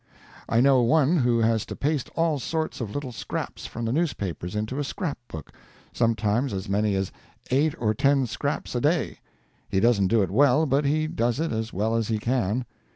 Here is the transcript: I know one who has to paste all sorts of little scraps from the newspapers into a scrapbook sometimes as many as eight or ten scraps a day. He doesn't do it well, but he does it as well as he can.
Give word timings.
I 0.49 0.61
know 0.61 0.81
one 0.81 1.17
who 1.17 1.41
has 1.41 1.63
to 1.67 1.75
paste 1.75 2.09
all 2.15 2.39
sorts 2.39 2.81
of 2.81 2.89
little 2.89 3.11
scraps 3.11 3.67
from 3.67 3.85
the 3.85 3.93
newspapers 3.93 4.55
into 4.55 4.79
a 4.79 4.83
scrapbook 4.83 5.51
sometimes 5.93 6.53
as 6.53 6.67
many 6.67 6.95
as 6.95 7.11
eight 7.51 7.75
or 7.77 7.93
ten 7.93 8.25
scraps 8.25 8.73
a 8.73 8.81
day. 8.81 9.19
He 9.69 9.79
doesn't 9.79 10.07
do 10.07 10.23
it 10.23 10.31
well, 10.31 10.65
but 10.65 10.85
he 10.85 11.05
does 11.05 11.39
it 11.39 11.51
as 11.51 11.71
well 11.71 11.93
as 11.95 12.07
he 12.07 12.17
can. 12.17 12.65